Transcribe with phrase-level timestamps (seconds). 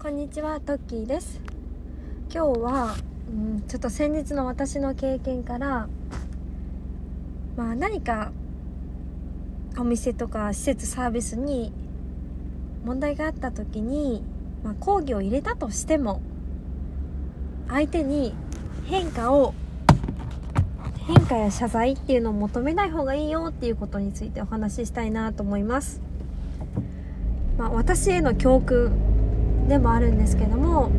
[0.00, 1.40] こんにちは、トッキーです。
[2.32, 2.94] 今日は、
[3.28, 5.88] うん、ちょっと先日の私の経験から、
[7.56, 8.30] まあ何か
[9.76, 11.72] お店とか施設サービスに
[12.84, 14.22] 問題があった時に、
[14.62, 16.22] まあ、抗議を入れたとしても、
[17.68, 18.34] 相手に
[18.86, 19.52] 変化を
[21.08, 26.00] 変化や謝罪っていうのを求めない方がいいよっていうことについてお話ししたいなと思います。
[27.58, 29.07] まあ、私への教訓
[29.68, 30.90] でもあるんですけども、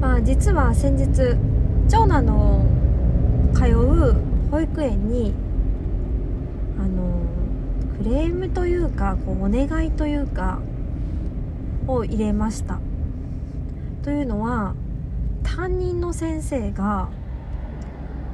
[0.00, 1.36] まあ、実は先日
[1.88, 2.66] 長男の
[3.54, 4.16] 通う
[4.50, 5.34] 保育園に
[6.78, 7.22] あの
[7.98, 10.60] クレームというかこうお願いというか
[11.86, 12.80] を入れました。
[14.02, 14.74] というのは
[15.42, 17.08] 担任の先生が、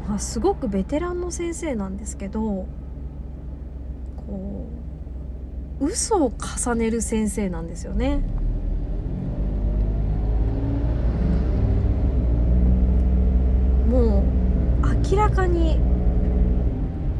[0.08, 2.66] まあ、すごくベテランの先生なんですけどこ
[5.80, 8.22] う嘘を重ねる先生なんですよね
[13.88, 14.22] も
[14.82, 15.78] う明らかに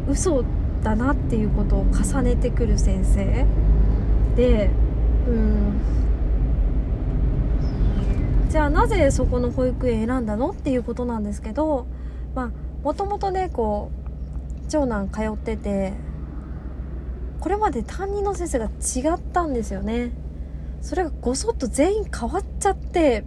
[0.07, 0.45] 嘘
[0.83, 3.47] だなっていうことを重ねてくる先生。
[4.37, 4.71] で
[5.27, 5.81] うん。
[8.51, 11.87] じゃあなぜそこの保育園選んだのっていうことなんですけど
[12.35, 12.51] まあ
[12.85, 15.95] もともとねこう長男通ってて
[17.41, 20.13] これまで担任の先生が違ったんですよね。
[20.83, 23.25] それがごそっと全員変わっちゃって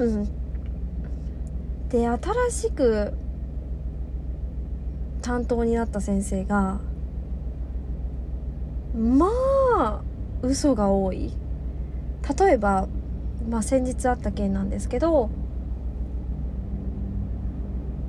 [0.00, 0.43] うん
[1.94, 3.12] で新しく
[5.22, 6.80] 担当になった先生が
[8.98, 9.28] ま
[9.76, 10.02] あ
[10.42, 11.32] 嘘が多い。
[12.36, 12.88] 例えば、
[13.48, 15.30] まあ、先日あった件なんですけど、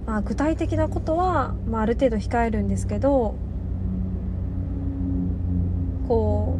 [0.07, 3.35] まあ、具体的なことは、まあ、ある程度控えるんですけど
[6.07, 6.57] こ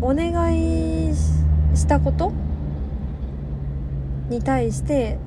[0.00, 2.32] うお願いしたこと
[4.28, 5.18] に対して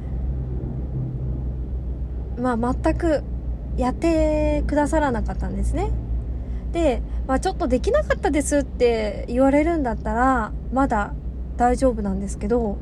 [2.39, 3.23] まあ全く
[3.77, 5.91] やってくださらなかったんですね。
[6.71, 11.13] で、まあ、ちょっとできなかったですって言われるんだったらまだ
[11.55, 12.77] 大丈夫なんですけど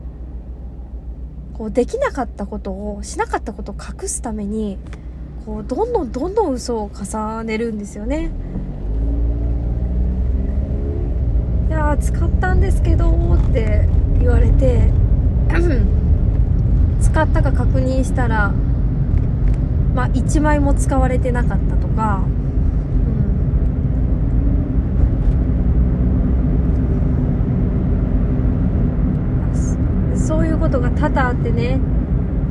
[1.54, 4.80] こうできなかったことをしなかったことを隠すために
[5.46, 8.32] こうどんどんどんどん嘘を重ねるんですよね。
[11.70, 13.88] いや使ったんですけどって
[14.20, 14.90] 言われて
[17.02, 18.54] 使ったか確認したら
[19.94, 22.24] まあ1枚も使われてなかったとか、
[30.12, 31.80] うん、そういうことが多々あってね。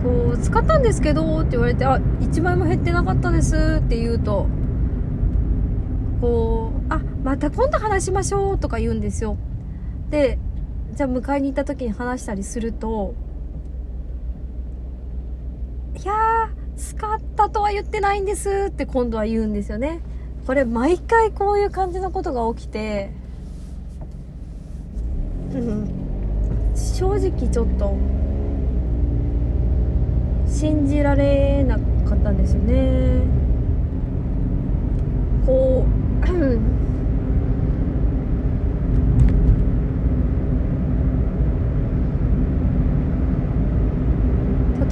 [0.03, 4.49] こう使ったんですけどって言われてあ1枚も減ってなかったですって言うと
[6.21, 9.37] こうあまた今度話しましょうとか言うんですよ。
[10.11, 10.39] で
[10.95, 13.15] じゃあ迎えに行った時に話したりすると
[16.03, 20.01] いやー使ったとは言ってないんですって今度は言うんですよね。
[20.47, 23.11] これ毎回こういう感じのことが起きて。
[26.75, 27.95] 正直ちょっと
[30.47, 31.79] 信じられな
[32.09, 33.23] かったんですよね。
[35.45, 35.93] こう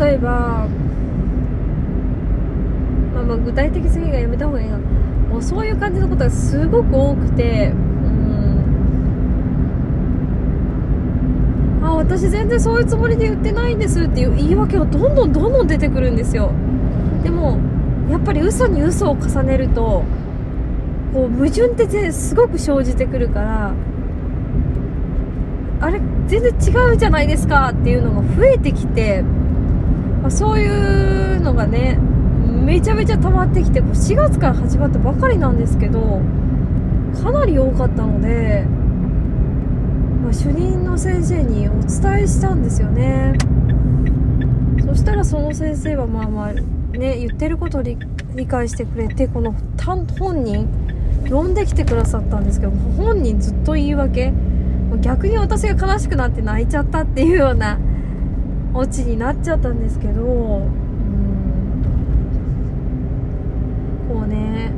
[0.00, 0.66] 例えば、
[3.30, 4.76] まあ、具体的すぎがやめた方がいいな。
[4.76, 7.76] もうそういう感じのことがすごく多くてう
[11.80, 11.84] ん。
[11.84, 16.50] あ私全然そういうつもりで言ってないんですっていう言い訳がどんどんどんどん出てくるんですよ。
[17.22, 17.58] でも
[18.10, 20.02] やっぱり嘘に嘘を重ねると
[21.14, 23.72] こう矛盾ってすごく生じてくるから
[25.80, 29.22] あれ全然違うじゃないですかっていうのが増えてきて
[30.20, 30.66] まあ、そうい
[31.36, 31.98] うのがね
[32.70, 36.20] めちゃめちゃ溜まってきて4月から始まったばかりなんですけど
[37.20, 38.64] かなり多かったので、
[40.22, 43.34] まあ、主任の先生にお伝えしたんですよね。
[44.86, 47.98] そしたらその先生はまあまあね言ってることを理
[48.46, 49.52] 解してくれてこの
[49.84, 50.68] 本人
[51.28, 54.32] 呼んできてくださったんですけど本人ずっと言い訳。
[55.00, 57.80] 逆に私が悲しくなって泣いちゃったっていうような
[58.74, 60.26] オチになっちゃったんですけどう
[60.66, 60.80] ん
[64.12, 64.72] こうね。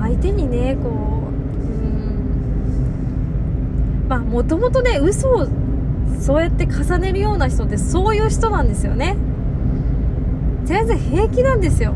[0.00, 0.92] 相手にねこうう
[4.04, 4.08] ん。
[4.08, 5.48] まあもともとね嘘を
[6.20, 9.16] そうやって重ねるような人ってそういう人なんですよね。
[10.64, 11.92] 全然平気なんですよ。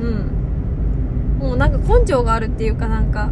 [0.00, 0.30] うん。
[1.38, 3.30] もうなんか根性があるっていうかなんか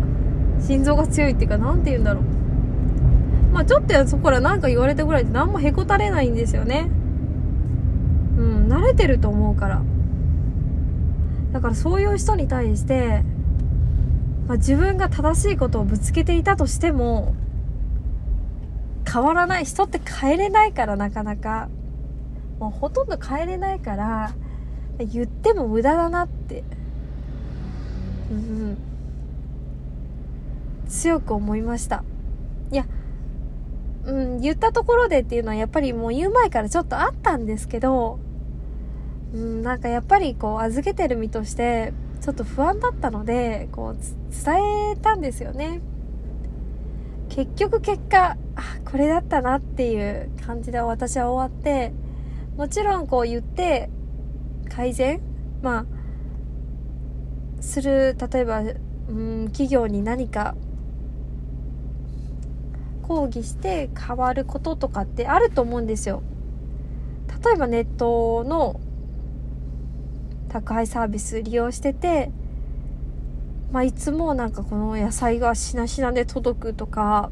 [0.61, 2.23] 心臓が強いっていうかなんて言うんだろう。
[3.53, 6.89] まあちょっとやそこらなんか言われたぐらいで何もへこたれないんですよね。
[8.67, 9.83] 慣れてると思うから。
[11.53, 13.23] だからそういう人に対して、
[14.47, 17.35] まあ、自分が正しいことをぶつけていたとしても
[19.11, 21.69] 変わらない人って変えれないからなかなか。
[22.59, 24.33] もうほとんど変えれないから
[24.99, 26.65] 言っても無駄だなって。
[28.31, 28.77] うん。
[30.89, 32.05] 強く思いました。
[32.71, 32.87] いや
[34.07, 38.19] うん言ったところでっていうのはやっぱりもう言う前からちょっとあったんですけど
[39.37, 41.93] うんなんかやっぱりこう預けてる身として
[42.23, 45.83] ちょっと不安だったのでこう伝えたんですよね。
[47.29, 51.93] 結局結果あこれだったなっていう感じで私は終わって
[52.57, 53.91] もちろんこう言って
[54.71, 55.21] 改善
[55.61, 55.87] まあ
[57.61, 60.57] する例えばうん企業に何か
[63.03, 66.23] 抗議して変わることとかってあると思うんですよ。
[67.45, 68.81] 例えばネットの
[70.61, 72.31] 宅配サービス利用してて
[73.73, 77.31] まあ、いつもなんかこの野菜がしなしなで届くとか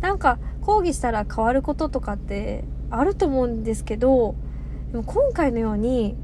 [0.00, 4.34] なんか抗議したら変わることとかってあると思うんですけど
[4.90, 6.16] でも今回のように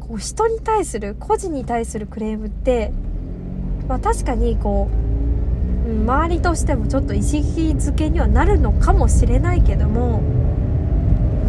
[0.00, 2.92] こう人に対する個人に対するクレームって、
[3.88, 4.88] まあ、確かにこ
[5.86, 10.22] う、周りとしてもちょっと意識づけにはなるのかもしれないけども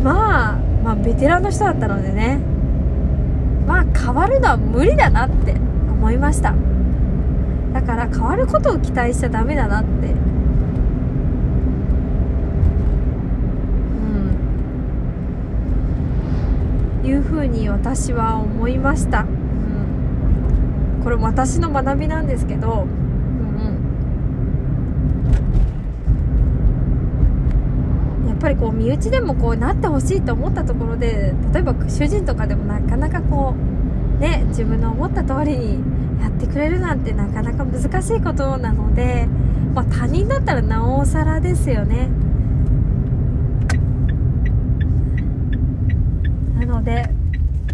[0.03, 2.54] まあまあベテランの人だったのでね
[3.95, 5.53] 変わるのは無理だなって
[5.89, 6.53] 思いました。
[7.73, 9.89] だから変わることを期待しちゃダメだなって。
[17.03, 17.07] うん。
[17.07, 22.87] いうふうに私は思いました、うん、これも私の学びなんですけど、
[28.27, 33.74] やっぱりこう身内でもこうなってほしいと思ったところで例えば主人とかでもなかなかこう
[34.19, 35.83] ね自分の思った通りに
[36.21, 39.27] やってくれるなんてなかなか難しいことなので、
[39.73, 42.09] まあ、他人だったらなおさらですよね。
[46.59, 47.09] なので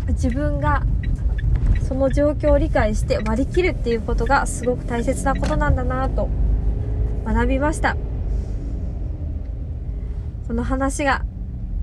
[0.10, 0.84] 自分が
[1.88, 6.30] その状況を理解して割り切るっていうことがすごく大切なことなんだなと
[7.26, 7.96] 学びました。
[10.48, 11.24] その話が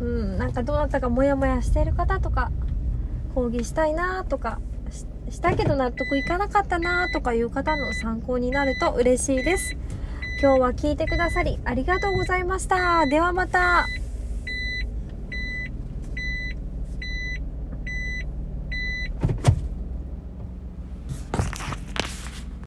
[0.01, 2.51] うんなんかどうなったかモヤモヤしている方とか
[3.39, 4.59] 講義したいなとか
[5.31, 9.77] したけど納得いかなかったなとかいう方の参考になると嬉しいです。
[10.41, 13.07] 今日は聞いてくださりありがとうございました。
[13.07, 13.87] ではまた。